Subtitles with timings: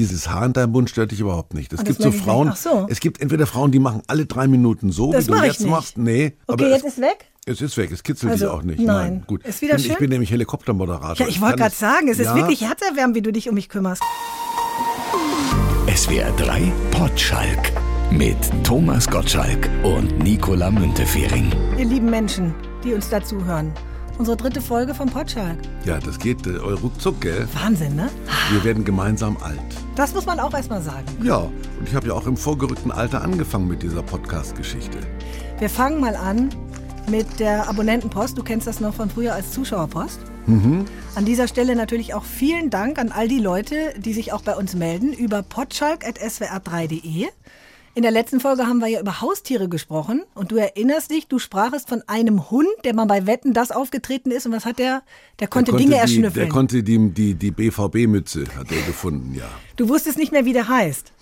[0.00, 1.72] dieses Haar in deinem Mund stört dich überhaupt nicht.
[1.72, 2.48] Es gibt so Frauen.
[2.52, 2.86] Ach so.
[2.88, 5.70] es gibt entweder Frauen, die machen alle drei Minuten so, Das wie du jetzt nicht.
[5.70, 5.98] machst.
[5.98, 7.26] Nee, Okay, aber jetzt es, ist weg?
[7.46, 8.80] es ist weg, es kitzelt Also, dich auch nicht.
[8.80, 9.24] nein.
[9.26, 9.44] gut.
[9.44, 9.92] Ist wieder ich, bin, schön?
[9.92, 11.26] ich bin nämlich Helikoptermoderator.
[11.26, 13.68] Ja, ich wollte gerade sagen, es ist ja, wirklich herzerwärmend, wie du dich um mich
[13.68, 14.02] kümmerst.
[15.94, 17.72] SWR 3 Potschalk
[18.10, 21.52] mit Thomas Gottschalk und Nicola Müntefering.
[21.78, 22.54] Ihr lieben Menschen,
[22.84, 23.72] die uns dazuhören.
[24.20, 25.56] Unsere dritte Folge vom Potschalk.
[25.86, 27.48] Ja, das geht äh, ruckzuck, gell?
[27.54, 28.10] Wahnsinn, ne?
[28.50, 29.58] Wir werden gemeinsam alt.
[29.96, 31.06] Das muss man auch erstmal sagen.
[31.22, 31.54] Ja, und
[31.86, 34.98] ich habe ja auch im vorgerückten Alter angefangen mit dieser Podcast-Geschichte.
[35.58, 36.50] Wir fangen mal an
[37.08, 38.36] mit der Abonnentenpost.
[38.36, 40.20] Du kennst das noch von früher als Zuschauerpost.
[40.46, 40.84] Mhm.
[41.14, 44.54] An dieser Stelle natürlich auch vielen Dank an all die Leute, die sich auch bei
[44.54, 47.28] uns melden über potschalk.swr3.de.
[47.92, 51.40] In der letzten Folge haben wir ja über Haustiere gesprochen und du erinnerst dich, du
[51.40, 55.02] sprachest von einem Hund, der mal bei Wetten das aufgetreten ist und was hat der?
[55.40, 56.34] Der konnte, Dinge die, erschnüffeln.
[56.34, 59.48] Der konnte die, die, die BVB-Mütze, hat er gefunden, ja.
[59.74, 61.12] du wusstest nicht mehr, wie der heißt.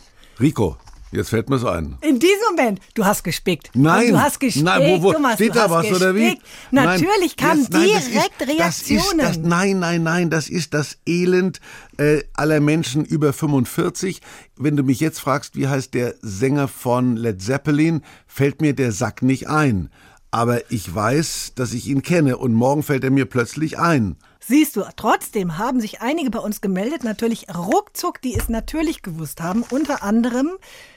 [0.40, 0.76] Rico,
[1.12, 1.96] jetzt fällt mir's ein.
[2.00, 3.70] In diesem Moment, du hast gespickt.
[3.74, 6.20] Nein, Und du hast gespickt, nein, wo, wo, Thomas, steht du da was oder wie?
[6.24, 6.42] gespickt.
[6.70, 9.20] Natürlich Jetzt- nein, das ist- direkt Das Reaktionen.
[9.20, 11.60] ist das, nein, nein, nein, das ist das Elend
[11.98, 14.20] äh, aller Menschen über 45.
[14.56, 18.92] Wenn du mich jetzt fragst, wie heißt der Sänger von Led Zeppelin, fällt mir der
[18.92, 19.90] Sack nicht ein.
[20.30, 24.16] Aber ich weiß, dass ich ihn kenne und morgen fällt er mir plötzlich ein.
[24.48, 29.42] Siehst du, trotzdem haben sich einige bei uns gemeldet, natürlich ruckzuck, die es natürlich gewusst
[29.42, 29.62] haben.
[29.70, 30.52] Unter anderem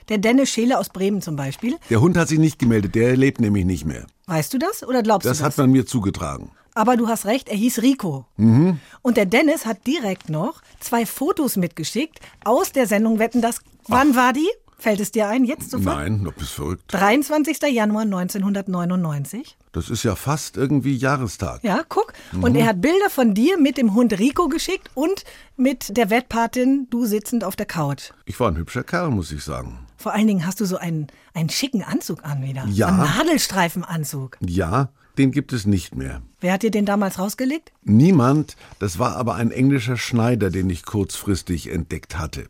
[0.07, 1.75] der Dennis Scheele aus Bremen zum Beispiel.
[1.89, 4.07] Der Hund hat sich nicht gemeldet, der lebt nämlich nicht mehr.
[4.27, 5.51] Weißt du das oder glaubst Das du das?
[5.53, 6.51] hat man mir zugetragen.
[6.75, 8.25] Aber du hast recht, er hieß Rico.
[8.37, 8.79] Mhm.
[9.01, 13.59] Und der Dennis hat direkt noch zwei Fotos mitgeschickt aus der Sendung Wetten das.
[13.89, 14.47] Wann war die?
[14.81, 15.45] Fällt es dir ein?
[15.45, 15.95] Jetzt sofort?
[15.95, 16.85] Nein, du bist verrückt.
[16.87, 17.61] 23.
[17.71, 19.55] Januar 1999.
[19.73, 21.63] Das ist ja fast irgendwie Jahrestag.
[21.63, 22.13] Ja, guck.
[22.31, 22.43] Mhm.
[22.43, 25.23] Und er hat Bilder von dir mit dem Hund Rico geschickt und
[25.55, 28.09] mit der Wettpatin, du sitzend auf der Couch.
[28.25, 29.85] Ich war ein hübscher Kerl, muss ich sagen.
[29.97, 32.65] Vor allen Dingen hast du so einen, einen schicken Anzug an wieder.
[32.65, 32.87] Ja.
[32.87, 34.39] Einen Nadelstreifenanzug.
[34.41, 34.89] Ja,
[35.21, 36.23] den gibt es nicht mehr.
[36.39, 37.71] Wer hat dir den damals rausgelegt?
[37.83, 42.45] Niemand, das war aber ein englischer Schneider, den ich kurzfristig entdeckt hatte.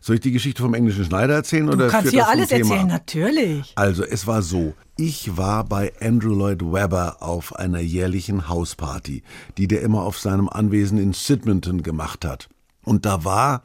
[0.00, 1.66] Soll ich die Geschichte vom englischen Schneider erzählen?
[1.66, 2.88] Du oder kannst hier alles erzählen, ab?
[2.88, 3.72] natürlich.
[3.74, 4.72] Also, es war so.
[4.96, 9.22] Ich war bei Andrew Lloyd Webber auf einer jährlichen Hausparty,
[9.58, 12.48] die der immer auf seinem Anwesen in Sidmonton gemacht hat.
[12.84, 13.62] Und da war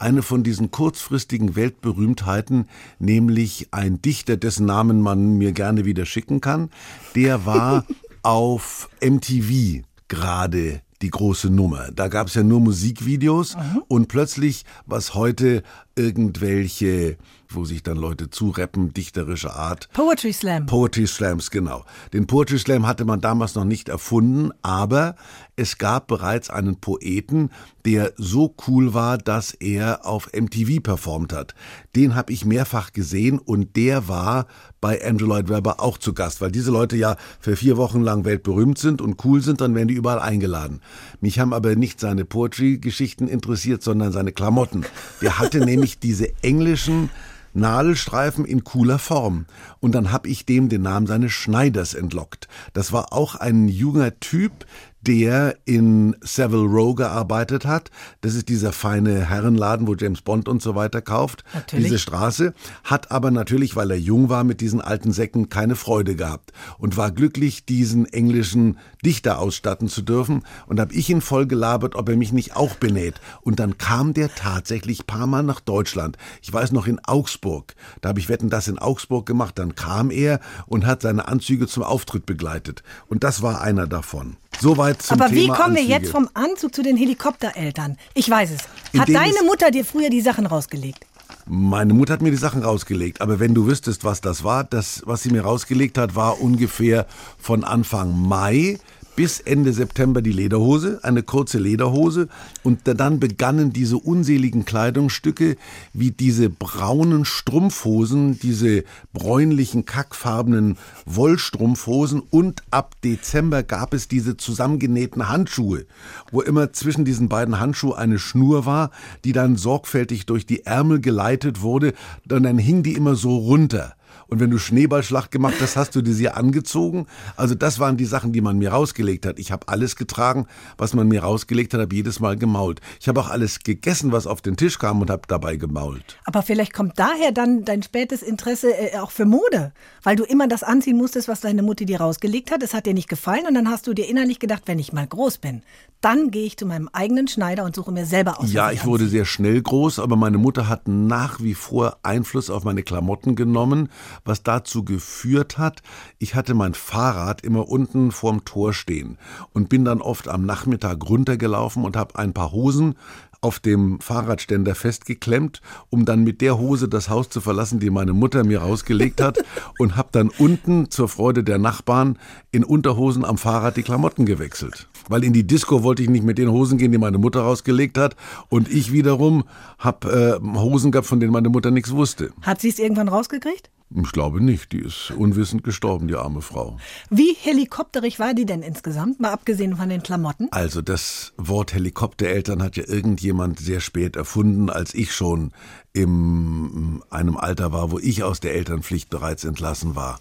[0.00, 2.68] eine von diesen kurzfristigen Weltberühmtheiten,
[2.98, 6.70] nämlich ein Dichter, dessen Namen man mir gerne wieder schicken kann.
[7.14, 7.84] Der war
[8.22, 11.90] auf MTV gerade die große Nummer.
[11.92, 13.56] Da gab es ja nur Musikvideos
[13.88, 15.62] und plötzlich, was heute
[15.96, 17.16] irgendwelche,
[17.54, 20.66] wo sich dann Leute zurappen, dichterische Art, Poetry Slam.
[20.66, 21.84] Poetry Slams, genau.
[22.12, 25.16] Den Poetry Slam hatte man damals noch nicht erfunden, aber
[25.56, 27.50] es gab bereits einen Poeten,
[27.84, 31.54] der so cool war, dass er auf MTV performt hat.
[31.94, 34.46] Den habe ich mehrfach gesehen und der war
[34.80, 38.24] bei Andrew Lloyd Webber auch zu Gast, weil diese Leute ja für vier Wochen lang
[38.24, 40.80] weltberühmt sind und cool sind, dann werden die überall eingeladen.
[41.20, 44.86] Mich haben aber nicht seine Poetry-Geschichten interessiert, sondern seine Klamotten.
[45.20, 47.10] Der hatte nämlich diese englischen
[47.52, 49.46] Nadelstreifen in cooler Form.
[49.80, 52.48] Und dann hab ich dem den Namen seines Schneiders entlockt.
[52.72, 54.66] Das war auch ein junger Typ,
[55.06, 57.90] der in Savile Row gearbeitet hat.
[58.20, 61.44] Das ist dieser feine Herrenladen, wo James Bond und so weiter kauft.
[61.54, 61.86] Natürlich.
[61.86, 62.54] Diese Straße.
[62.84, 66.52] Hat aber natürlich, weil er jung war mit diesen alten Säcken, keine Freude gehabt.
[66.78, 70.42] Und war glücklich, diesen englischen Dichter ausstatten zu dürfen.
[70.66, 73.20] Und hab ich ihn voll gelabert, ob er mich nicht auch benäht.
[73.40, 76.18] Und dann kam der tatsächlich paar Mal nach Deutschland.
[76.42, 77.74] Ich weiß noch in Augsburg.
[78.00, 79.58] Da habe ich Wetten das in Augsburg gemacht.
[79.58, 82.82] Dann kam er und hat seine Anzüge zum Auftritt begleitet.
[83.08, 84.36] Und das war einer davon.
[84.60, 85.98] Soweit zum Aber wie Thema kommen wir Anzüge.
[86.00, 87.96] jetzt vom Anzug zu den Helikoptereltern?
[88.14, 88.58] Ich weiß es.
[88.98, 91.06] Hat Indem deine es- Mutter dir früher die Sachen rausgelegt?
[91.46, 95.02] Meine Mutter hat mir die Sachen rausgelegt, aber wenn du wüsstest, was das war, das,
[95.06, 97.06] was sie mir rausgelegt hat, war ungefähr
[97.38, 98.78] von Anfang Mai
[99.16, 102.28] bis Ende September die Lederhose, eine kurze Lederhose.
[102.62, 105.56] Und da- dann begannen diese unseligen Kleidungsstücke
[105.92, 110.76] wie diese braunen Strumpfhosen, diese bräunlichen, kackfarbenen
[111.06, 112.22] Wollstrumpfhosen.
[112.30, 115.86] Und ab Dezember gab es diese zusammengenähten Handschuhe,
[116.30, 118.90] wo immer zwischen diesen beiden Handschuhen eine Schnur war,
[119.24, 121.92] die dann sorgfältig durch die Ärmel geleitet wurde,
[122.30, 123.94] und dann hing die immer so runter.
[124.30, 127.06] Und wenn du Schneeballschlacht gemacht hast, hast du die sie angezogen.
[127.36, 129.38] Also das waren die Sachen, die man mir rausgelegt hat.
[129.38, 130.46] Ich habe alles getragen,
[130.78, 132.80] was man mir rausgelegt hat, habe jedes Mal gemault.
[133.00, 136.18] Ich habe auch alles gegessen, was auf den Tisch kam und habe dabei gemault.
[136.24, 139.72] Aber vielleicht kommt daher dann dein spätes Interesse äh, auch für Mode,
[140.04, 142.62] weil du immer das anziehen musstest, was deine Mutti dir rausgelegt hat.
[142.62, 145.06] Es hat dir nicht gefallen und dann hast du dir innerlich gedacht, wenn ich mal
[145.06, 145.62] groß bin,
[146.00, 148.52] dann gehe ich zu meinem eigenen Schneider und suche mir selber aus.
[148.52, 152.64] Ja, ich wurde sehr schnell groß, aber meine Mutter hat nach wie vor Einfluss auf
[152.64, 153.90] meine Klamotten genommen,
[154.24, 155.82] was dazu geführt hat,
[156.18, 159.18] ich hatte mein Fahrrad immer unten vorm Tor stehen
[159.52, 162.94] und bin dann oft am Nachmittag runtergelaufen und habe ein paar Hosen
[163.42, 168.12] auf dem Fahrradständer festgeklemmt, um dann mit der Hose das Haus zu verlassen, die meine
[168.12, 169.38] Mutter mir rausgelegt hat
[169.78, 172.18] und habe dann unten zur Freude der Nachbarn
[172.52, 174.88] in Unterhosen am Fahrrad die Klamotten gewechselt.
[175.08, 177.96] Weil in die Disco wollte ich nicht mit den Hosen gehen, die meine Mutter rausgelegt
[177.96, 178.14] hat
[178.48, 179.44] und ich wiederum
[179.78, 182.32] habe äh, Hosen gehabt, von denen meine Mutter nichts wusste.
[182.42, 183.70] Hat sie es irgendwann rausgekriegt?
[183.92, 184.72] Ich glaube nicht.
[184.72, 186.78] Die ist unwissend gestorben, die arme Frau.
[187.10, 190.48] Wie helikopterig war die denn insgesamt, mal abgesehen von den Klamotten?
[190.52, 195.52] Also das Wort Helikoptereltern hat ja irgendjemand sehr spät erfunden, als ich schon
[195.92, 200.20] in einem Alter war, wo ich aus der Elternpflicht bereits entlassen war.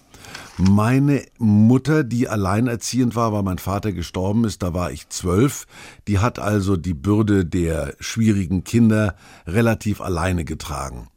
[0.57, 5.67] Meine Mutter, die alleinerziehend war, weil mein Vater gestorben ist, da war ich zwölf,
[6.07, 9.15] die hat also die Bürde der schwierigen Kinder
[9.47, 11.07] relativ alleine getragen.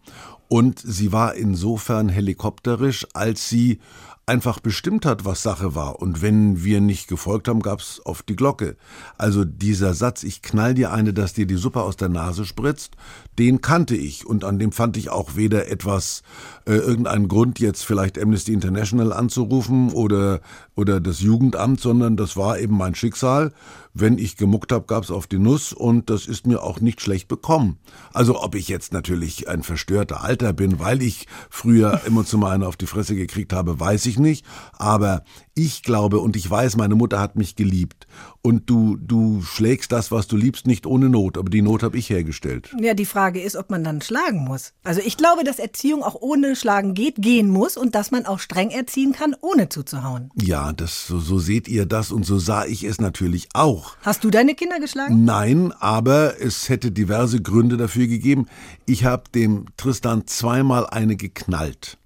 [0.52, 3.78] Und sie war insofern helikopterisch, als sie
[4.26, 6.02] einfach bestimmt hat, was Sache war.
[6.02, 8.76] Und wenn wir nicht gefolgt haben, gab's auf die Glocke.
[9.16, 12.96] Also dieser Satz, ich knall dir eine, dass dir die Suppe aus der Nase spritzt,
[13.38, 14.26] den kannte ich.
[14.26, 16.22] Und an dem fand ich auch weder etwas,
[16.66, 20.42] äh, irgendeinen Grund, jetzt vielleicht Amnesty International anzurufen oder,
[20.74, 23.52] oder das Jugendamt, sondern das war eben mein Schicksal.
[23.94, 27.28] Wenn ich gemuckt habe, gab's auf die Nuss und das ist mir auch nicht schlecht
[27.28, 27.78] bekommen.
[28.12, 32.62] Also ob ich jetzt natürlich ein verstörter Alter bin, weil ich früher immer zu einen
[32.62, 34.46] auf die Fresse gekriegt habe, weiß ich nicht.
[34.72, 35.24] Aber
[35.54, 38.06] ich glaube und ich weiß, meine Mutter hat mich geliebt.
[38.40, 41.36] Und du, du schlägst das, was du liebst, nicht ohne Not.
[41.36, 42.74] Aber die Not habe ich hergestellt.
[42.80, 44.72] Ja, die Frage ist, ob man dann schlagen muss.
[44.82, 48.38] Also ich glaube, dass Erziehung auch ohne Schlagen geht, gehen muss und dass man auch
[48.38, 50.30] streng erziehen kann, ohne zuzuhauen.
[50.40, 53.96] Ja, das, so, so seht ihr das und so sah ich es natürlich auch.
[54.02, 55.24] Hast du deine Kinder geschlagen?
[55.24, 58.46] Nein, aber es hätte diverse Gründe dafür gegeben.
[58.86, 61.98] Ich habe dem Tristan zweimal eine geknallt.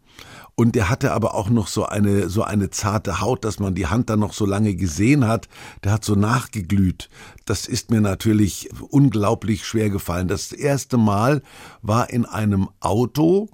[0.59, 3.87] Und der hatte aber auch noch so eine, so eine zarte Haut, dass man die
[3.87, 5.49] Hand dann noch so lange gesehen hat.
[5.85, 7.11] Der hat so nachgeglüht.
[7.45, 10.29] Das ist mir natürlich unglaublich schwer gefallen.
[10.29, 11.43] Das erste Mal
[11.83, 13.51] war in einem Auto,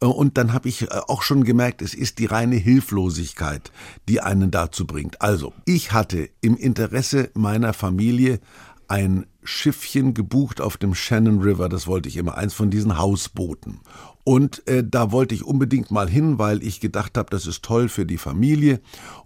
[0.00, 3.72] äh, und dann habe ich äh, auch schon gemerkt, es ist die reine Hilflosigkeit,
[4.08, 5.20] die einen dazu bringt.
[5.22, 8.40] Also, ich hatte im Interesse meiner Familie
[8.88, 13.80] ein Schiffchen gebucht auf dem Shannon River, das wollte ich immer, eins von diesen Hausbooten.
[14.24, 17.88] Und äh, da wollte ich unbedingt mal hin, weil ich gedacht habe, das ist toll
[17.88, 18.80] für die Familie.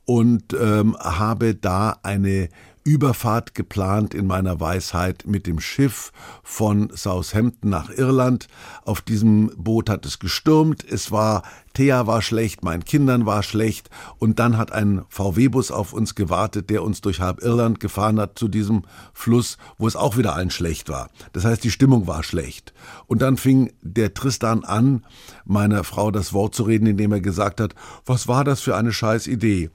[0.04, 2.50] Und ähm, habe da eine
[2.84, 6.12] Überfahrt geplant in meiner Weisheit mit dem Schiff
[6.42, 8.46] von Southampton nach Irland.
[8.84, 10.84] Auf diesem Boot hat es gestürmt.
[10.84, 11.42] Es war,
[11.74, 13.90] Thea war schlecht, meinen Kindern war schlecht.
[14.18, 18.38] Und dann hat ein VW-Bus auf uns gewartet, der uns durch halb Irland gefahren hat
[18.38, 18.82] zu diesem
[19.12, 21.10] Fluss, wo es auch wieder allen schlecht war.
[21.32, 22.72] Das heißt, die Stimmung war schlecht.
[23.06, 25.04] Und dann fing der Tristan an,
[25.44, 27.74] meiner Frau das Wort zu reden, indem er gesagt hat,
[28.06, 29.70] was war das für eine scheiß Idee?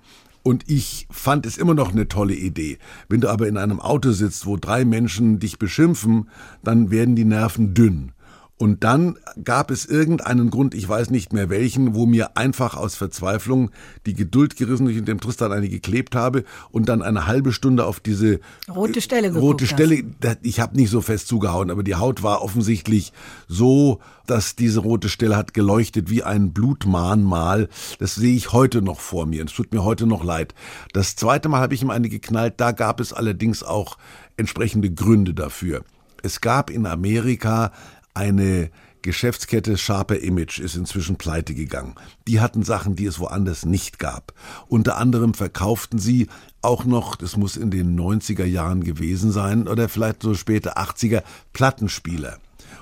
[0.47, 2.77] Und ich fand es immer noch eine tolle Idee.
[3.09, 6.30] Wenn du aber in einem Auto sitzt, wo drei Menschen dich beschimpfen,
[6.63, 8.12] dann werden die Nerven dünn.
[8.57, 12.96] Und dann gab es irgendeinen Grund, ich weiß nicht mehr welchen, wo mir einfach aus
[12.96, 13.69] Verzweiflung
[14.06, 17.86] die Geduld gerissen, ich in dem Tristan eine geklebt habe und dann eine halbe Stunde
[17.86, 18.40] auf diese
[18.74, 20.06] rote Stelle äh, rote Stelle.
[20.24, 20.40] Hast.
[20.44, 23.12] Ich habe nicht so fest zugehauen, aber die Haut war offensichtlich
[23.50, 27.68] so, dass diese rote Stelle hat geleuchtet wie ein Blutmahnmal.
[28.00, 29.44] Das sehe ich heute noch vor mir.
[29.44, 30.56] Es tut mir heute noch leid.
[30.94, 32.54] Das zweite Mal habe ich ihm eine geknallt.
[32.57, 33.97] Da gab es allerdings auch
[34.38, 35.83] entsprechende Gründe dafür.
[36.26, 37.71] Es gab in Amerika
[38.16, 38.72] eine
[39.06, 41.94] Geschäftskette Sharper Image ist inzwischen pleite gegangen.
[42.28, 44.34] Die hatten Sachen, die es woanders nicht gab.
[44.68, 46.28] Unter anderem verkauften sie
[46.64, 51.22] auch noch, das muss in den 90er Jahren gewesen sein oder vielleicht so später 80er,
[51.54, 52.40] Plattenspieler.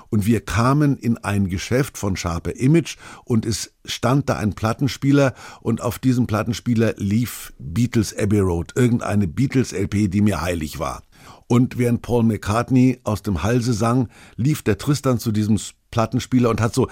[0.08, 5.34] Und wir kamen in ein Geschäft von Sharper Image und es stand da ein Plattenspieler
[5.60, 11.02] und auf diesem Plattenspieler lief Beatles Abbey Road, irgendeine Beatles LP, die mir heilig war.
[11.46, 15.58] Und während Paul McCartney aus dem Halse sang, lief der Tristan zu diesem
[15.90, 16.88] Plattenspieler und hat so,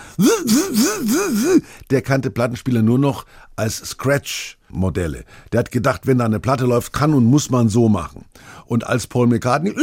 [1.91, 5.25] der kannte Plattenspieler nur noch als Scratch-Modelle.
[5.51, 8.27] Der hat gedacht, wenn da eine Platte läuft, kann und muss man so machen.
[8.67, 9.75] Und als Paul McCartney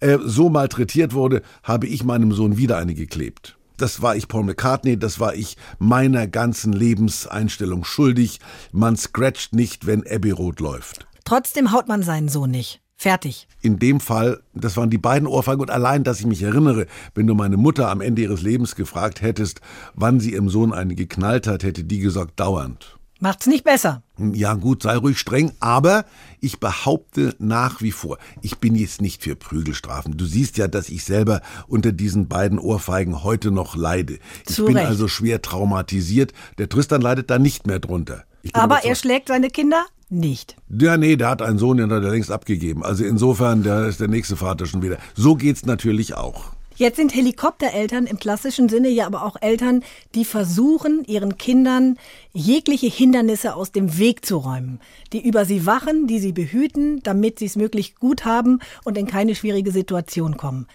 [0.00, 3.56] äh, so malträtiert wurde, habe ich meinem Sohn wieder eine geklebt.
[3.76, 8.40] Das war ich Paul McCartney, das war ich meiner ganzen Lebenseinstellung schuldig.
[8.72, 11.06] Man scratcht nicht, wenn Abbey Road läuft.
[11.26, 12.80] Trotzdem haut man seinen Sohn nicht.
[12.96, 13.48] Fertig.
[13.60, 17.26] In dem Fall, das waren die beiden Ohrfeigen und allein, dass ich mich erinnere, wenn
[17.26, 19.60] du meine Mutter am Ende ihres Lebens gefragt hättest,
[19.94, 22.96] wann sie ihrem Sohn eine geknallt hat, hätte die gesagt, dauernd.
[23.18, 24.02] Macht's nicht besser.
[24.18, 26.04] Ja gut, sei ruhig streng, aber
[26.40, 30.16] ich behaupte nach wie vor, ich bin jetzt nicht für Prügelstrafen.
[30.16, 34.18] Du siehst ja, dass ich selber unter diesen beiden Ohrfeigen heute noch leide.
[34.46, 34.86] Ich Zu bin Recht.
[34.88, 36.32] also schwer traumatisiert.
[36.58, 38.24] Der Tristan leidet da nicht mehr drunter.
[38.42, 40.56] Ich Aber er schlägt seine Kinder nicht.
[40.68, 42.84] Ja, nee, der hat einen Sohn, den hat er längst abgegeben.
[42.84, 44.98] Also insofern, der ist der nächste Vater schon wieder.
[45.14, 46.52] So geht's natürlich auch.
[46.76, 49.82] Jetzt sind Helikoptereltern im klassischen Sinne ja aber auch Eltern,
[50.14, 51.96] die versuchen, ihren Kindern
[52.34, 54.80] jegliche Hindernisse aus dem Weg zu räumen,
[55.14, 59.06] die über sie wachen, die sie behüten, damit sie es möglichst gut haben und in
[59.06, 60.66] keine schwierige Situation kommen.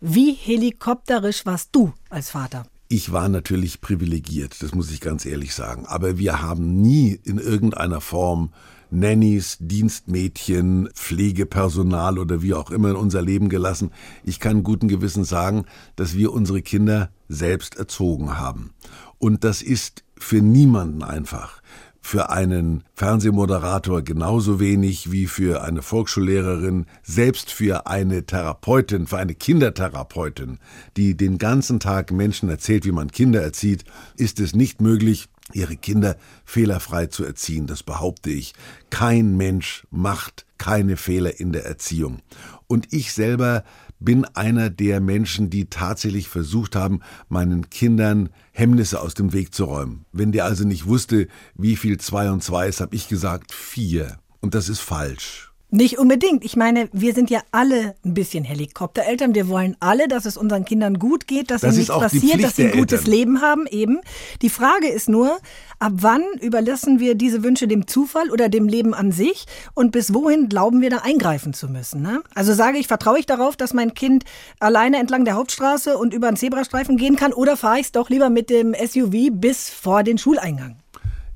[0.00, 2.64] Wie helikopterisch warst du als Vater?
[2.88, 5.84] Ich war natürlich privilegiert, das muss ich ganz ehrlich sagen.
[5.84, 8.50] Aber wir haben nie in irgendeiner Form
[8.92, 13.90] Nannies, Dienstmädchen, Pflegepersonal oder wie auch immer in unser Leben gelassen.
[14.24, 15.64] Ich kann guten Gewissens sagen,
[15.96, 18.70] dass wir unsere Kinder selbst erzogen haben.
[19.18, 21.62] Und das ist für niemanden einfach.
[22.02, 29.34] Für einen Fernsehmoderator genauso wenig wie für eine Volksschullehrerin, selbst für eine Therapeutin, für eine
[29.34, 30.58] Kindertherapeutin,
[30.96, 33.84] die den ganzen Tag Menschen erzählt, wie man Kinder erzieht,
[34.16, 37.66] ist es nicht möglich, ihre Kinder fehlerfrei zu erziehen.
[37.66, 38.54] Das behaupte ich.
[38.90, 42.20] Kein Mensch macht keine Fehler in der Erziehung.
[42.66, 43.64] Und ich selber
[43.98, 49.64] bin einer der Menschen, die tatsächlich versucht haben, meinen Kindern Hemmnisse aus dem Weg zu
[49.64, 50.04] räumen.
[50.12, 54.18] Wenn der also nicht wusste, wie viel zwei und zwei ist, habe ich gesagt vier.
[54.40, 55.49] Und das ist falsch.
[55.72, 56.44] Nicht unbedingt.
[56.44, 59.34] Ich meine, wir sind ja alle ein bisschen Helikoptereltern.
[59.34, 62.56] Wir wollen alle, dass es unseren Kindern gut geht, dass Das ihnen nichts passiert, dass
[62.56, 63.12] sie ein gutes Eltern.
[63.12, 64.00] Leben haben, eben.
[64.42, 65.38] Die Frage ist nur,
[65.78, 70.12] ab wann überlassen wir diese Wünsche dem Zufall oder dem Leben an sich und bis
[70.12, 72.02] wohin glauben wir da eingreifen zu müssen?
[72.02, 72.22] Ne?
[72.34, 74.24] Also sage ich, vertraue ich darauf, dass mein Kind
[74.58, 78.10] alleine entlang der Hauptstraße und über einen Zebrastreifen gehen kann oder fahre ich es doch
[78.10, 80.79] lieber mit dem SUV bis vor den Schuleingang?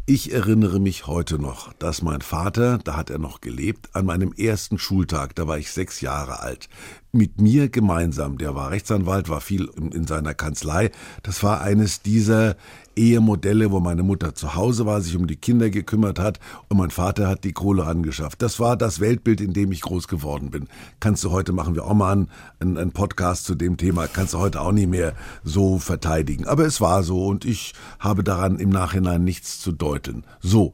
[0.07, 4.35] Ich erinnere mich heute noch, dass mein Vater, da hat er noch gelebt, an meinem
[4.35, 6.69] ersten Schultag, da war ich sechs Jahre alt,
[7.15, 10.91] mit mir gemeinsam, der war Rechtsanwalt, war viel in, in seiner Kanzlei,
[11.23, 12.57] das war eines dieser
[12.97, 16.91] Ehemodelle, wo meine Mutter zu Hause war, sich um die Kinder gekümmert hat und mein
[16.91, 18.43] Vater hat die Kohle angeschafft.
[18.43, 20.69] Das war das Weltbild, in dem ich groß geworden bin.
[21.01, 24.39] Kannst du heute, machen wir auch mal einen, einen, Podcast zu dem Thema, kannst du
[24.39, 26.47] heute auch nicht mehr so verteidigen.
[26.47, 30.25] Aber es war so und ich habe daran im Nachhinein nichts zu deuten.
[30.41, 30.73] So,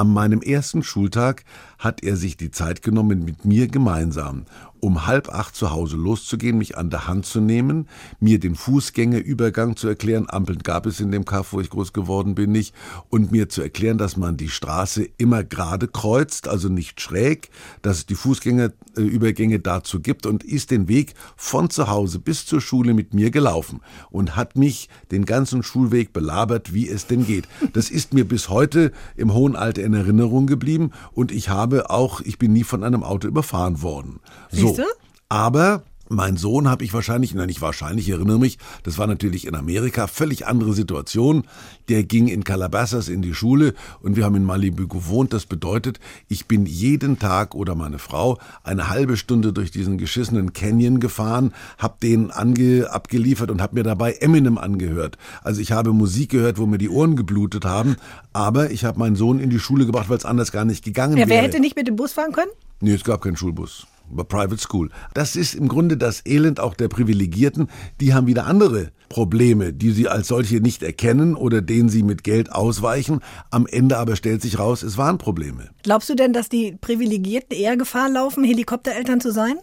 [0.00, 1.44] an meinem ersten Schultag
[1.78, 4.46] hat er sich die Zeit genommen, mit mir gemeinsam
[4.80, 7.86] um halb acht zu Hause loszugehen, mich an der Hand zu nehmen,
[8.18, 12.34] mir den Fußgängerübergang zu erklären, Ampeln gab es in dem Kaff, wo ich groß geworden
[12.34, 12.74] bin, nicht,
[13.10, 17.50] und mir zu erklären, dass man die Straße immer gerade kreuzt, also nicht schräg,
[17.82, 22.60] dass es die Fußgängerübergänge dazu gibt und ist den Weg von zu Hause bis zur
[22.60, 23.80] Schule mit mir gelaufen
[24.10, 27.46] und hat mich den ganzen Schulweg belabert, wie es denn geht.
[27.74, 32.20] Das ist mir bis heute im hohen Alter in Erinnerung geblieben und ich habe auch,
[32.20, 34.20] ich bin nie von einem Auto überfahren worden.
[34.50, 34.68] So.
[34.68, 34.86] Siehste?
[35.28, 39.46] Aber mein Sohn habe ich wahrscheinlich, nein, nicht wahrscheinlich, ich erinnere mich, das war natürlich
[39.46, 41.44] in Amerika, völlig andere Situation.
[41.88, 45.32] Der ging in Calabasas in die Schule und wir haben in Malibu gewohnt.
[45.32, 50.52] Das bedeutet, ich bin jeden Tag oder meine Frau eine halbe Stunde durch diesen geschissenen
[50.52, 55.16] Canyon gefahren, habe den ange, abgeliefert und habe mir dabei Eminem angehört.
[55.44, 57.94] Also ich habe Musik gehört, wo mir die Ohren geblutet haben,
[58.32, 61.12] aber ich habe meinen Sohn in die Schule gebracht, weil es anders gar nicht gegangen
[61.16, 61.30] Ja, wäre.
[61.30, 62.50] wer hätte nicht mit dem Bus fahren können?
[62.80, 63.86] Nee, es gab keinen Schulbus.
[64.10, 64.90] War Private School.
[65.14, 67.68] Das ist im Grunde das Elend auch der Privilegierten.
[68.00, 72.24] Die haben wieder andere Probleme, die sie als solche nicht erkennen oder denen sie mit
[72.24, 73.20] Geld ausweichen.
[73.50, 75.70] Am Ende aber stellt sich raus, es waren Probleme.
[75.82, 79.56] Glaubst du denn, dass die Privilegierten eher Gefahr laufen, Helikoptereltern zu sein?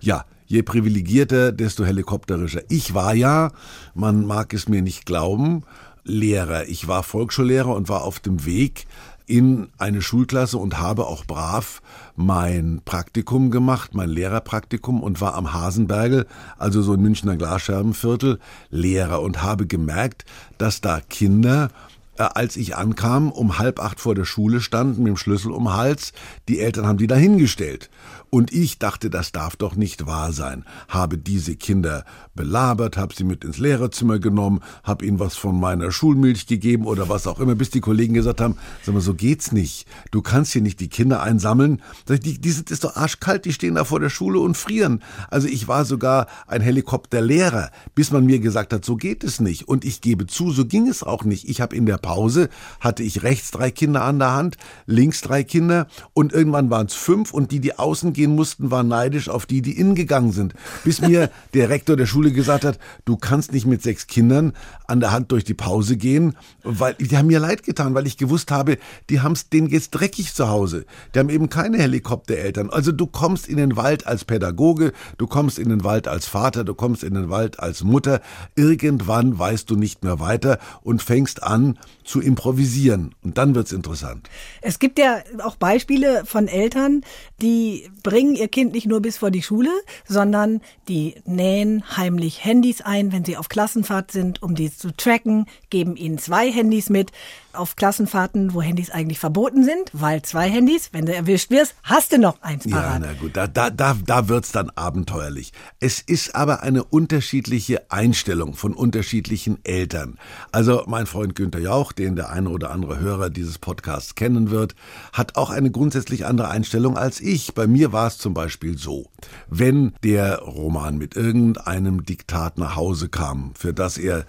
[0.00, 2.62] Ja, je privilegierter, desto helikopterischer.
[2.68, 3.52] Ich war ja,
[3.94, 5.64] man mag es mir nicht glauben,
[6.04, 6.68] Lehrer.
[6.68, 8.86] Ich war Volksschullehrer und war auf dem Weg
[9.32, 11.80] in eine Schulklasse und habe auch brav
[12.16, 16.26] mein Praktikum gemacht, mein Lehrerpraktikum und war am Hasenbergel,
[16.58, 20.26] also so ein Münchner Glasscherbenviertel, Lehrer und habe gemerkt,
[20.58, 21.70] dass da Kinder
[22.18, 25.64] äh, als ich ankam, um halb acht vor der Schule standen, mit dem Schlüssel um
[25.64, 26.12] den Hals.
[26.50, 27.88] Die Eltern haben die dahingestellt.
[28.28, 30.66] Und ich dachte, das darf doch nicht wahr sein.
[30.88, 35.92] Habe diese Kinder belabert, habe sie mit ins Lehrerzimmer genommen, habe ihnen was von meiner
[35.92, 39.52] Schulmilch gegeben oder was auch immer, bis die Kollegen gesagt haben, sag mal, so geht's
[39.52, 39.86] nicht.
[40.10, 41.82] Du kannst hier nicht die Kinder einsammeln.
[42.08, 45.02] Die, die sind ist doch arschkalt, die stehen da vor der Schule und frieren.
[45.30, 49.68] Also ich war sogar ein Helikopterlehrer, bis man mir gesagt hat, so geht es nicht.
[49.68, 51.48] Und ich gebe zu, so ging es auch nicht.
[51.48, 52.48] Ich habe in der Pause,
[52.80, 56.94] hatte ich rechts drei Kinder an der Hand, links drei Kinder und irgendwann waren es
[56.94, 60.54] fünf und die, die außen gehen mussten, waren neidisch auf die, die innen gegangen sind.
[60.84, 64.52] Bis mir der Rektor der Schule gesagt hat, du kannst nicht mit sechs Kindern
[64.86, 68.16] an der Hand durch die Pause gehen, weil die haben mir leid getan, weil ich
[68.16, 68.78] gewusst habe,
[69.10, 70.84] die haben es denen geht's dreckig zu Hause.
[71.14, 72.70] Die haben eben keine Helikoptereltern.
[72.70, 76.64] Also du kommst in den Wald als Pädagoge, du kommst in den Wald als Vater,
[76.64, 78.20] du kommst in den Wald als Mutter.
[78.54, 83.14] Irgendwann weißt du nicht mehr weiter und fängst an zu improvisieren.
[83.22, 84.28] Und dann wird's interessant.
[84.60, 87.02] Es gibt ja auch Beispiele von Eltern,
[87.40, 89.70] die bringen ihr Kind nicht nur bis vor die Schule,
[90.06, 95.46] sondern die nähen heimlich Handys ein, wenn sie auf Klassenfahrt sind, um die zu tracken,
[95.70, 97.10] geben ihnen zwei Handys mit
[97.54, 102.12] auf Klassenfahrten, wo Handys eigentlich verboten sind, weil zwei Handys, wenn du erwischt wirst, hast
[102.12, 103.02] du noch eins parat.
[103.02, 105.52] Ja, na gut, da, da, da, da wird's dann abenteuerlich.
[105.80, 110.18] Es ist aber eine unterschiedliche Einstellung von unterschiedlichen Eltern.
[110.50, 114.74] Also mein Freund Günther Jauch, den der eine oder andere Hörer dieses Podcasts kennen wird,
[115.12, 117.54] hat auch eine grundsätzlich andere Einstellung als ich.
[117.54, 119.06] Bei mir war es zum Beispiel so,
[119.48, 124.24] wenn der Roman mit irgendeinem Diktat nach Hause kam, für das er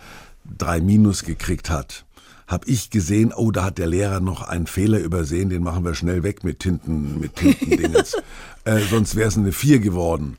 [0.57, 2.05] drei Minus gekriegt hat,
[2.47, 5.95] habe ich gesehen, oh, da hat der Lehrer noch einen Fehler übersehen, den machen wir
[5.95, 8.15] schnell weg mit Tinten, mit Tintendingens.
[8.65, 10.37] äh, sonst wäre es eine vier geworden.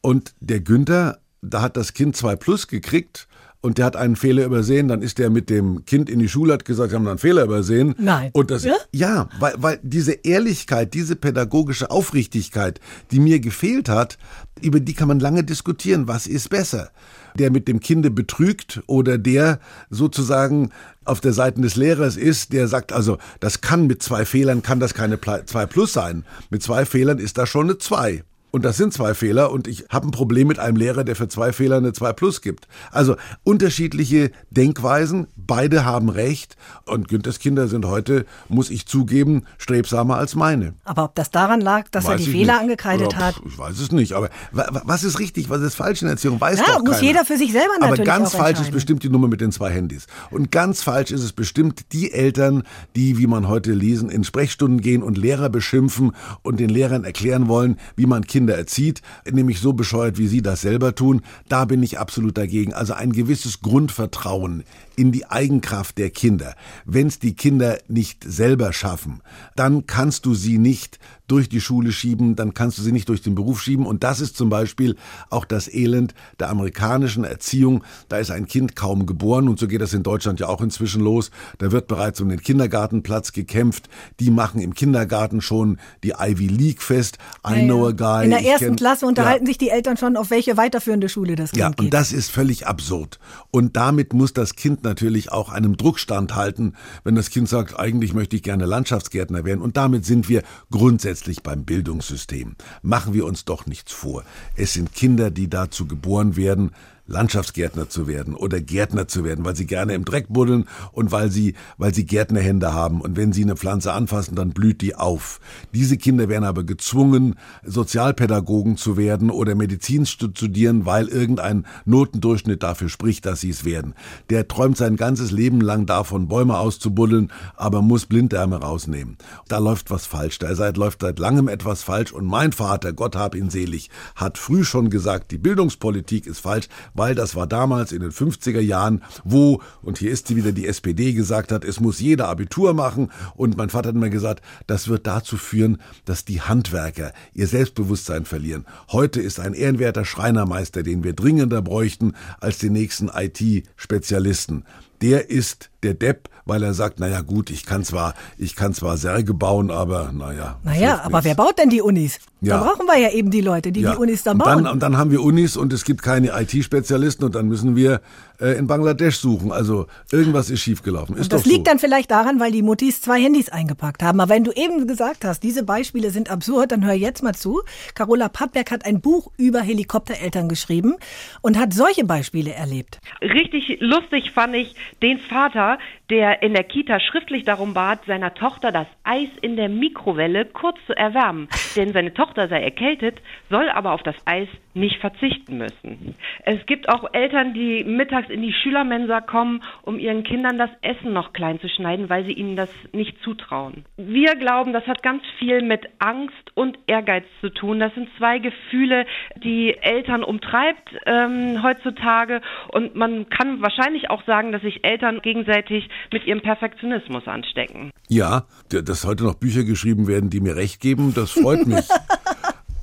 [0.00, 3.26] Und der Günther, da hat das Kind zwei Plus gekriegt
[3.60, 6.52] und der hat einen Fehler übersehen, dann ist der mit dem Kind in die Schule,
[6.52, 7.94] hat gesagt, sie haben einen Fehler übersehen.
[7.98, 8.30] Nein.
[8.32, 8.76] Und das, Ja?
[8.92, 14.18] ja, weil, weil diese Ehrlichkeit, diese pädagogische Aufrichtigkeit, die mir gefehlt hat,
[14.60, 16.06] über die kann man lange diskutieren.
[16.06, 16.90] Was ist besser?
[17.38, 20.70] Der mit dem Kinde betrügt oder der sozusagen
[21.04, 24.80] auf der Seite des Lehrers ist, der sagt, also das kann mit zwei Fehlern, kann
[24.80, 26.24] das keine Pla- zwei Plus sein.
[26.50, 28.24] Mit zwei Fehlern ist das schon eine zwei.
[28.56, 31.28] Und das sind zwei Fehler und ich habe ein Problem mit einem Lehrer, der für
[31.28, 32.66] zwei Fehler eine 2 plus gibt.
[32.90, 40.16] Also unterschiedliche Denkweisen, beide haben recht und Günthers Kinder sind heute, muss ich zugeben, strebsamer
[40.16, 40.72] als meine.
[40.84, 42.62] Aber ob das daran lag, dass er Weiß die ich Fehler nicht.
[42.62, 45.74] angekreidet Oder, hat, Ich weiß es nicht, aber wa- wa- was ist richtig, was ist
[45.74, 47.02] falsch in der Erziehung, weiß Ja, doch muss keiner.
[47.02, 49.52] jeder für sich selber Aber natürlich ganz auch falsch ist bestimmt die Nummer mit den
[49.52, 50.06] zwei Handys.
[50.30, 52.62] Und ganz falsch ist es bestimmt die Eltern,
[52.96, 57.48] die, wie man heute lesen, in Sprechstunden gehen und Lehrer beschimpfen und den Lehrern erklären
[57.48, 61.22] wollen, wie man Kinder erzieht, nämlich so bescheuert, wie sie das selber tun.
[61.48, 62.72] Da bin ich absolut dagegen.
[62.72, 64.64] Also ein gewisses Grundvertrauen
[64.96, 66.54] in die Eigenkraft der Kinder.
[66.84, 69.20] Wenn es die Kinder nicht selber schaffen,
[69.54, 73.22] dann kannst du sie nicht durch die Schule schieben, dann kannst du sie nicht durch
[73.22, 73.86] den Beruf schieben.
[73.86, 74.96] Und das ist zum Beispiel
[75.30, 77.82] auch das Elend der amerikanischen Erziehung.
[78.08, 81.02] Da ist ein Kind kaum geboren und so geht das in Deutschland ja auch inzwischen
[81.02, 81.30] los.
[81.58, 83.88] Da wird bereits um den Kindergartenplatz gekämpft.
[84.20, 87.18] Die machen im Kindergarten schon die Ivy League fest.
[87.48, 87.92] I Ja, know a ja.
[87.96, 88.24] guy.
[88.24, 89.08] in der ersten kenn- Klasse Ja.
[89.08, 91.80] unterhalten sich die Eltern schon, auf welche weiterführende Schule das Kind Ja, geht.
[91.80, 93.18] und das ist völlig absurd.
[93.50, 98.14] Und damit muss das Kind natürlich auch einem Druck standhalten, wenn das Kind sagt, eigentlich
[98.14, 99.60] möchte ich gerne Landschaftsgärtner werden.
[99.60, 102.56] Und damit sind wir grundsätzlich beim Bildungssystem.
[102.82, 104.24] Machen wir uns doch nichts vor.
[104.54, 106.72] Es sind Kinder, die dazu geboren werden,
[107.06, 111.30] Landschaftsgärtner zu werden oder Gärtner zu werden, weil sie gerne im Dreck buddeln und weil
[111.30, 113.00] sie, weil sie Gärtnerhände haben.
[113.00, 115.40] Und wenn sie eine Pflanze anfassen, dann blüht die auf.
[115.72, 122.62] Diese Kinder werden aber gezwungen, Sozialpädagogen zu werden oder Medizin zu studieren, weil irgendein Notendurchschnitt
[122.62, 123.94] dafür spricht, dass sie es werden.
[124.30, 129.16] Der träumt sein ganzes Leben lang davon, Bäume auszubuddeln, aber muss Blinddarme rausnehmen.
[129.48, 130.38] Da läuft was falsch.
[130.38, 132.12] Da seit, läuft seit langem etwas falsch.
[132.12, 136.68] Und mein Vater, Gott hab ihn selig, hat früh schon gesagt, die Bildungspolitik ist falsch,
[136.96, 140.66] weil das war damals in den 50er Jahren, wo, und hier ist sie wieder, die
[140.66, 143.10] SPD gesagt hat, es muss jeder Abitur machen.
[143.34, 148.24] Und mein Vater hat mir gesagt, das wird dazu führen, dass die Handwerker ihr Selbstbewusstsein
[148.24, 148.64] verlieren.
[148.90, 154.64] Heute ist ein ehrenwerter Schreinermeister, den wir dringender bräuchten als den nächsten IT-Spezialisten.
[155.02, 158.96] Der ist der Depp, weil er sagt, naja gut, ich kann zwar, ich kann zwar
[158.96, 160.58] Särge bauen, aber naja.
[160.62, 162.18] naja, aber wer baut denn die Unis?
[162.40, 162.58] Ja.
[162.58, 164.64] Da brauchen wir ja eben die Leute, die die Unis dann und bauen.
[164.64, 168.02] dann, und dann haben wir Unis und es gibt keine IT-Spezialisten und dann müssen wir
[168.40, 169.52] äh, in Bangladesch suchen.
[169.52, 171.16] Also irgendwas ist schiefgelaufen.
[171.16, 171.54] Ist Und das doch so.
[171.54, 174.20] liegt dann vielleicht daran, weil die Muttis zwei Handys eingepackt haben.
[174.20, 177.62] Aber wenn du eben gesagt hast, diese Beispiele sind absurd, dann hör jetzt mal zu.
[177.94, 180.96] Carola Pappberg hat ein Buch über Helikoptereltern geschrieben
[181.40, 182.98] und hat solche Beispiele erlebt.
[183.22, 185.78] Richtig lustig fand ich den Vater,
[186.10, 190.76] der in der Kita schriftlich darum bat, seiner Tochter das Eis in der Mikrowelle kurz
[190.86, 191.48] zu erwärmen.
[191.74, 193.20] Denn seine Tochter Tochter sei erkältet,
[193.50, 196.14] soll aber auf das Eis nicht verzichten müssen.
[196.44, 201.12] Es gibt auch Eltern, die mittags in die Schülermensa kommen, um ihren Kindern das Essen
[201.14, 203.84] noch klein zu schneiden, weil sie ihnen das nicht zutrauen.
[203.96, 207.80] Wir glauben, das hat ganz viel mit Angst und Ehrgeiz zu tun.
[207.80, 209.06] Das sind zwei Gefühle,
[209.42, 212.42] die Eltern umtreibt ähm, heutzutage.
[212.68, 217.90] Und man kann wahrscheinlich auch sagen, dass sich Eltern gegenseitig mit ihrem Perfektionismus anstecken.
[218.08, 221.88] Ja, dass heute noch Bücher geschrieben werden, die mir recht geben, das freut mich.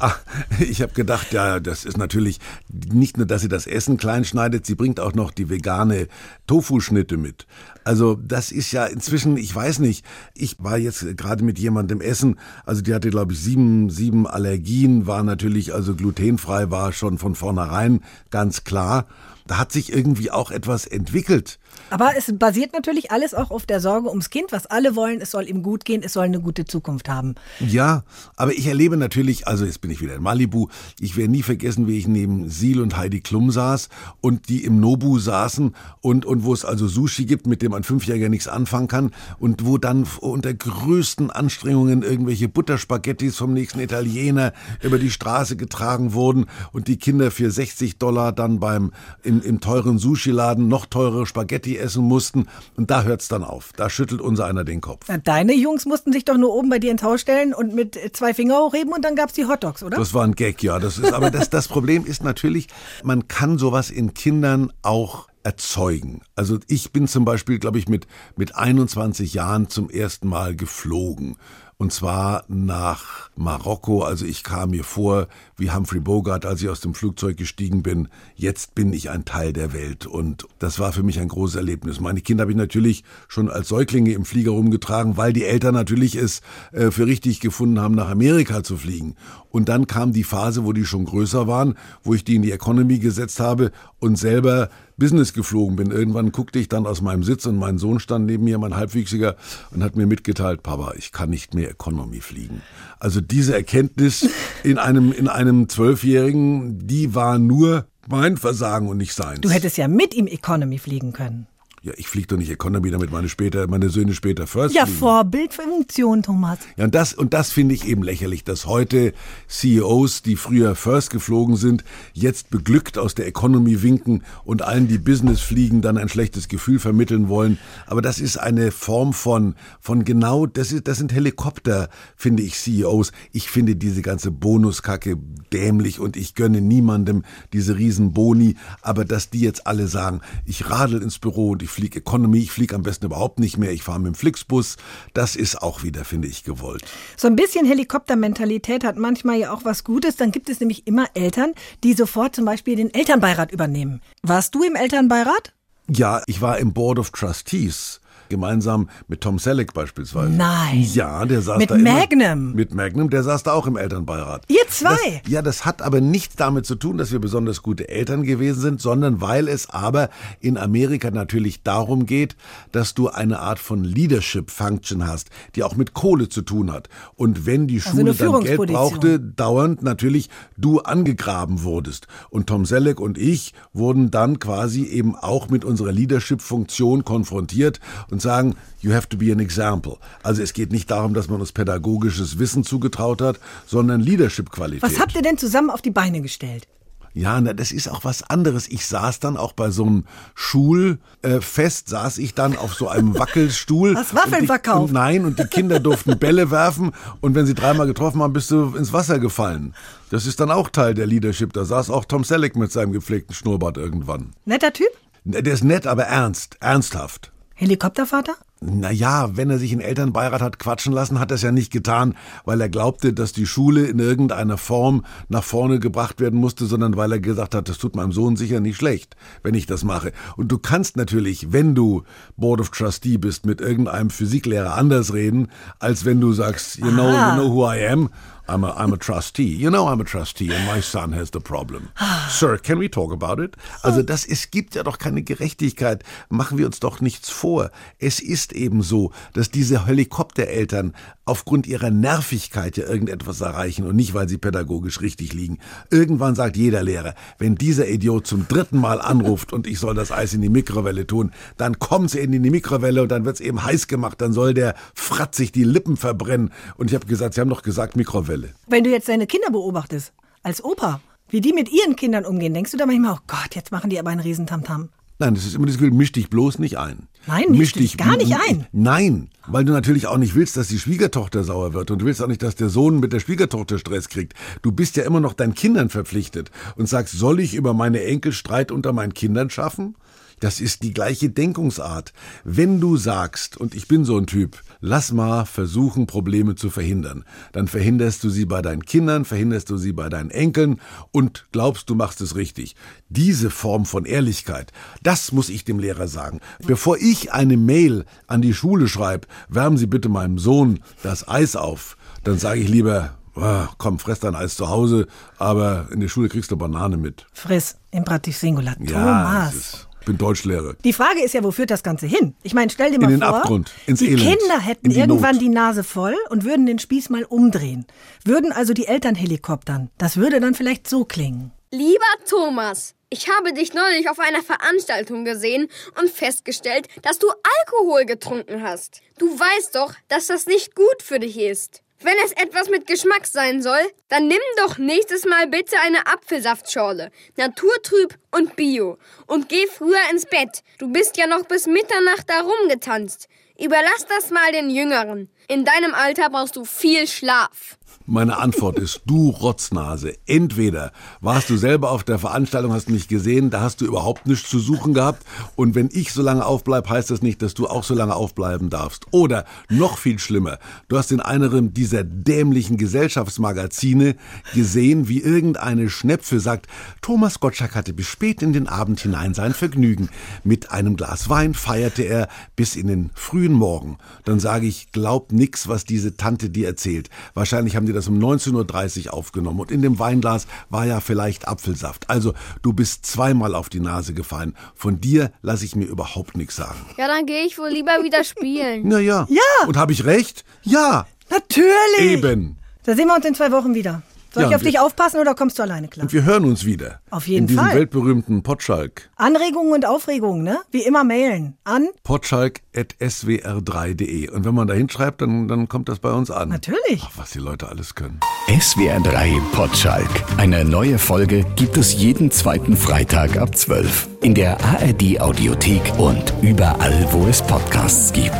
[0.05, 0.19] Ach,
[0.59, 4.65] ich habe gedacht, ja, das ist natürlich nicht nur, dass sie das Essen klein schneidet,
[4.65, 6.09] sie bringt auch noch die vegane
[6.45, 7.47] Tofu-Schnitte mit.
[7.85, 12.37] Also das ist ja inzwischen, ich weiß nicht, ich war jetzt gerade mit jemandem essen,
[12.65, 17.35] also die hatte, glaube ich, sieben, sieben Allergien, war natürlich, also glutenfrei war schon von
[17.35, 19.05] vornherein ganz klar.
[19.47, 21.60] Da hat sich irgendwie auch etwas entwickelt.
[21.89, 25.32] Aber es basiert natürlich alles auch auf der Sorge ums Kind, was alle wollen, es
[25.32, 27.36] soll ihm gut gehen, es soll eine gute Zukunft haben.
[27.60, 28.03] Ja,
[28.36, 30.67] aber ich erlebe natürlich, also jetzt bin ich wieder in Malibu,
[30.99, 33.89] ich werde nie vergessen, wie ich neben Sil und Heidi Klum saß
[34.21, 37.84] und die im Nobu saßen und, und wo es also Sushi gibt, mit dem ein
[37.84, 44.53] Fünfjähriger nichts anfangen kann und wo dann unter größten Anstrengungen irgendwelche Butterspaghettis vom nächsten Italiener
[44.82, 48.91] über die Straße getragen wurden und die Kinder für 60 Dollar dann beim
[49.33, 52.47] im, im teuren Sushi-Laden noch teurere Spaghetti essen mussten.
[52.75, 53.71] Und da hört's dann auf.
[53.75, 55.05] Da schüttelt unser einer den Kopf.
[55.07, 57.99] Na, deine Jungs mussten sich doch nur oben bei dir ins Haus stellen und mit
[58.13, 59.97] zwei Finger hochheben und dann gab's die Hotdogs, oder?
[59.97, 60.79] Das war ein Gag, ja.
[60.79, 62.67] Das ist, aber das, das Problem ist natürlich,
[63.03, 66.21] man kann sowas in Kindern auch erzeugen.
[66.35, 71.35] Also ich bin zum Beispiel, glaube ich, mit, mit 21 Jahren zum ersten Mal geflogen.
[71.77, 74.03] Und zwar nach Marokko.
[74.03, 78.07] Also ich kam mir vor wie Humphrey Bogart, als ich aus dem Flugzeug gestiegen bin.
[78.35, 80.05] Jetzt bin ich ein Teil der Welt.
[80.05, 81.99] Und das war für mich ein großes Erlebnis.
[81.99, 86.15] Meine Kinder habe ich natürlich schon als Säuglinge im Flieger rumgetragen, weil die Eltern natürlich
[86.15, 89.15] es äh, für richtig gefunden haben, nach Amerika zu fliegen.
[89.49, 92.51] Und dann kam die Phase, wo die schon größer waren, wo ich die in die
[92.51, 95.91] Economy gesetzt habe und selber Business geflogen bin.
[95.91, 99.35] Irgendwann guckte ich dann aus meinem Sitz und mein Sohn stand neben mir, mein Halbwüchsiger,
[99.71, 102.61] und hat mir mitgeteilt, Papa, ich kann nicht mehr Economy fliegen.
[102.99, 104.27] Also diese Erkenntnis
[104.63, 109.41] in einem, in einem Zwölfjährigen, die war nur mein Versagen und nicht seins.
[109.41, 111.47] Du hättest ja mit ihm Economy fliegen können.
[111.85, 114.99] Ja, ich fliege doch nicht Economy, damit meine später, meine Söhne später First Ja, fliegen.
[114.99, 116.59] Vorbildfunktion, Thomas.
[116.77, 119.11] Ja, und das, und das finde ich eben lächerlich, dass heute
[119.49, 124.97] CEOs, die früher First geflogen sind, jetzt beglückt aus der Economy winken und allen, die
[124.97, 127.57] Business fliegen, dann ein schlechtes Gefühl vermitteln wollen.
[127.85, 132.55] Aber das ist eine Form von, von genau, das ist, das sind Helikopter, finde ich,
[132.55, 133.11] CEOs.
[133.33, 135.17] Ich finde diese ganze Bonuskacke
[135.51, 138.55] dämlich und ich gönne niemandem diese riesen Boni.
[138.81, 142.51] Aber dass die jetzt alle sagen, ich radel ins Büro und ich fliege Economy, ich
[142.51, 144.77] fliege am besten überhaupt nicht mehr, ich fahre mit dem Flixbus,
[145.13, 146.83] das ist auch wieder, finde ich, gewollt.
[147.17, 150.15] So ein bisschen Helikoptermentalität hat manchmal ja auch was Gutes.
[150.15, 154.01] Dann gibt es nämlich immer Eltern, die sofort zum Beispiel den Elternbeirat übernehmen.
[154.21, 155.53] Warst du im Elternbeirat?
[155.89, 157.99] Ja, ich war im Board of Trustees.
[158.37, 160.31] Gemeinsam mit Tom Selleck beispielsweise.
[160.31, 160.81] Nein.
[160.93, 162.53] Ja, der saß Mit da immer- Magnum.
[162.53, 164.45] Mit Magnum, der saß da auch im Elternbeirat.
[164.47, 164.89] Ihr zwei?
[165.23, 168.59] Das, ja, das hat aber nichts damit zu tun, dass wir besonders gute Eltern gewesen
[168.59, 172.35] sind, sondern weil es aber in Amerika natürlich darum geht,
[172.71, 176.89] dass du eine Art von Leadership Function hast, die auch mit Kohle zu tun hat.
[177.15, 182.07] Und wenn die Also Schule eine dann Geld brauchte, dauernd natürlich du angegraben wurdest.
[182.31, 188.21] Und Tom Selleck und ich wurden dann quasi eben auch mit unserer Leadership-Funktion konfrontiert und
[188.23, 189.97] sagen, you have to be an example.
[190.23, 194.81] Also es geht nicht darum, dass man uns pädagogisches Wissen zugetraut hat, sondern Leadership-Qualität.
[194.81, 196.67] Was habt ihr denn zusammen auf die Beine gestellt?
[197.15, 198.67] Ja, na, das ist auch was anderes.
[198.67, 203.95] Ich saß dann auch bei so einem Schulfest, saß ich dann auf so einem Wackelstuhl.
[203.95, 204.89] Hast Waffeln verkauft.
[204.89, 208.49] Und nein, und die Kinder durften Bälle werfen und wenn sie dreimal getroffen haben, bist
[208.49, 209.75] du ins Wasser gefallen.
[210.09, 211.53] Das ist dann auch Teil der Leadership.
[211.53, 214.31] Da saß auch Tom Selleck mit seinem gepflegten Schnurrbart irgendwann.
[214.45, 214.88] Netter Typ?
[215.25, 217.32] Der ist nett, aber ernst, ernsthaft.
[217.55, 218.35] Helikoptervater?
[218.65, 222.15] Naja, wenn er sich in Elternbeirat hat quatschen lassen, hat er es ja nicht getan,
[222.45, 226.95] weil er glaubte, dass die Schule in irgendeiner Form nach vorne gebracht werden musste, sondern
[226.95, 230.13] weil er gesagt hat, das tut meinem Sohn sicher nicht schlecht, wenn ich das mache.
[230.37, 232.03] Und du kannst natürlich, wenn du
[232.37, 237.09] Board of Trustee bist, mit irgendeinem Physiklehrer anders reden, als wenn du sagst, you know,
[237.09, 238.09] you know who I am.
[238.47, 239.56] I'm a, I'm a trustee.
[239.56, 241.89] You know I'm a trustee and my son has the problem.
[242.29, 243.56] Sir, can we talk about it?
[243.84, 246.03] Also das, es gibt ja doch keine Gerechtigkeit.
[246.29, 247.71] Machen wir uns doch nichts vor.
[247.99, 250.93] Es ist eben so, dass diese Helikoptereltern
[251.25, 255.60] aufgrund ihrer Nervigkeit ja irgendetwas erreichen und nicht, weil sie pädagogisch richtig liegen.
[255.89, 260.12] Irgendwann sagt jeder Lehrer, wenn dieser Idiot zum dritten Mal anruft und ich soll das
[260.12, 263.63] Eis in die Mikrowelle tun, dann kommt sie in die Mikrowelle und dann wird's eben
[263.63, 266.51] heiß gemacht, dann soll der fratzig die Lippen verbrennen.
[266.75, 268.32] Und ich habe gesagt, Sie haben doch gesagt Mikrowelle.
[268.33, 268.53] Fälle.
[268.67, 272.71] Wenn du jetzt deine Kinder beobachtest, als Opa, wie die mit ihren Kindern umgehen, denkst
[272.71, 274.89] du da manchmal, oh Gott, jetzt machen die aber einen Riesentamtam.
[275.19, 277.07] Nein, das ist immer das Gefühl, misch dich bloß nicht ein.
[277.27, 278.65] Nein, misch dich gar nicht ein.
[278.71, 282.21] Nein, weil du natürlich auch nicht willst, dass die Schwiegertochter sauer wird und du willst
[282.23, 284.33] auch nicht, dass der Sohn mit der Schwiegertochter Stress kriegt.
[284.63, 288.31] Du bist ja immer noch deinen Kindern verpflichtet und sagst, soll ich über meine Enkel
[288.31, 289.95] Streit unter meinen Kindern schaffen?
[290.43, 292.12] Das ist die gleiche Denkungsart.
[292.43, 297.23] Wenn du sagst, und ich bin so ein Typ, lass mal versuchen, Probleme zu verhindern,
[297.53, 300.82] dann verhinderst du sie bei deinen Kindern, verhinderst du sie bei deinen Enkeln
[301.13, 302.75] und glaubst, du machst es richtig.
[303.08, 306.41] Diese Form von Ehrlichkeit, das muss ich dem Lehrer sagen.
[306.67, 311.56] Bevor ich eine Mail an die Schule schreibe, wärmen Sie bitte meinem Sohn das Eis
[311.56, 315.08] auf, dann sage ich lieber, Ah, komm, fress dein Eis zu Hause,
[315.39, 317.25] aber in der Schule kriegst du Banane mit.
[317.34, 318.75] Friss, Imperativ Singular.
[318.79, 319.88] Ja, Thomas.
[320.03, 320.75] Ich bin Deutschlehrer.
[320.83, 322.35] Die Frage ist ja, wo führt das Ganze hin?
[322.43, 324.91] Ich meine, stell dir mal In den vor, Abgrund, ins die Elend, Kinder hätten in
[324.91, 325.41] die irgendwann Not.
[325.41, 327.85] die Nase voll und würden den Spieß mal umdrehen.
[328.25, 329.91] Würden also die Eltern helikoptern.
[329.97, 331.51] Das würde dann vielleicht so klingen.
[331.71, 337.27] Lieber Thomas, ich habe dich neulich auf einer Veranstaltung gesehen und festgestellt, dass du
[337.61, 338.99] Alkohol getrunken hast.
[339.17, 341.81] Du weißt doch, dass das nicht gut für dich ist.
[342.03, 347.11] Wenn es etwas mit Geschmack sein soll, dann nimm doch nächstes Mal bitte eine Apfelsaftschorle,
[347.37, 350.63] naturtrüb und bio und geh früher ins Bett.
[350.79, 353.29] Du bist ja noch bis Mitternacht da rumgetanzt.
[353.57, 355.29] Überlass das mal den Jüngeren.
[355.47, 357.77] In deinem Alter brauchst du viel Schlaf.
[358.06, 360.15] Meine Antwort ist, du Rotznase.
[360.25, 364.49] Entweder warst du selber auf der Veranstaltung, hast mich gesehen, da hast du überhaupt nichts
[364.49, 365.23] zu suchen gehabt.
[365.56, 368.69] Und wenn ich so lange aufbleibe, heißt das nicht, dass du auch so lange aufbleiben
[368.69, 369.06] darfst.
[369.12, 374.15] Oder noch viel schlimmer, du hast in einem dieser dämlichen Gesellschaftsmagazine
[374.53, 376.67] gesehen, wie irgendeine Schnepfe sagt,
[377.01, 380.10] Thomas Gottschalk hatte bis spät in den Abend hinein sein Vergnügen.
[380.43, 382.27] Mit einem Glas Wein feierte er
[382.58, 383.97] bis in den frühen Morgen.
[384.25, 387.09] Dann sage ich, glaub nix, was diese Tante dir erzählt.
[387.33, 391.47] Wahrscheinlich haben die das um 19.30 Uhr aufgenommen und in dem Weinglas war ja vielleicht
[391.47, 392.09] Apfelsaft.
[392.09, 394.55] Also du bist zweimal auf die Nase gefallen.
[394.75, 396.79] Von dir lasse ich mir überhaupt nichts sagen.
[396.97, 398.83] Ja, dann gehe ich wohl lieber wieder spielen.
[398.85, 399.27] Na ja.
[399.29, 399.67] Ja.
[399.67, 400.45] Und habe ich recht?
[400.61, 401.07] Ja.
[401.29, 401.99] Natürlich!
[401.99, 402.57] Eben.
[402.83, 404.03] Da sehen wir uns in zwei Wochen wieder.
[404.33, 406.03] Soll Ja, ich auf wir- dich aufpassen oder kommst du alleine klar?
[406.05, 406.99] Und wir hören uns wieder.
[407.11, 407.75] Auf jeden In diesem Fall.
[407.75, 409.09] weltberühmten Potschalk.
[409.15, 410.57] Anregungen und Aufregungen, ne?
[410.71, 411.57] Wie immer mailen.
[411.63, 411.87] An?
[412.03, 414.29] potschalk.swr3.de.
[414.29, 416.49] Und wenn man da hinschreibt, dann, dann kommt das bei uns an.
[416.49, 417.01] Natürlich.
[417.05, 418.19] Ach, was die Leute alles können.
[418.47, 420.09] SWR 3 Potschalk.
[420.37, 424.07] Eine neue Folge gibt es jeden zweiten Freitag ab 12.
[424.21, 428.33] In der ARD Audiothek und überall, wo es Podcasts gibt.